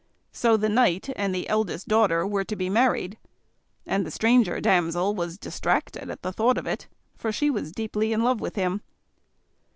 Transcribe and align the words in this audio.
So 0.31 0.57
the 0.57 0.67
knight 0.67 1.11
and 1.15 1.29
the 1.35 1.47
eldest 1.47 1.87
daughter 1.87 2.25
were 2.25 2.43
to 2.45 2.55
be 2.55 2.71
married, 2.71 3.19
and 3.85 4.03
the 4.03 4.09
stranger 4.09 4.59
damsel 4.59 5.13
was 5.13 5.37
distracted 5.37 6.09
at 6.09 6.23
the 6.23 6.33
thought 6.33 6.57
of 6.57 6.65
it, 6.65 6.87
for 7.15 7.31
she 7.31 7.51
was 7.51 7.71
deeply 7.71 8.11
in 8.11 8.23
love 8.23 8.41
with 8.41 8.55
him. 8.55 8.81